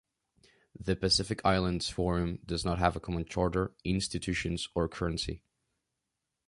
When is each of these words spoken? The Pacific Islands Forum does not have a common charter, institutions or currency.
The 0.79 0.95
Pacific 0.95 1.41
Islands 1.45 1.87
Forum 1.89 2.39
does 2.43 2.65
not 2.65 2.79
have 2.79 2.95
a 2.95 2.99
common 2.99 3.23
charter, 3.23 3.75
institutions 3.85 4.67
or 4.73 4.89
currency. 4.89 5.43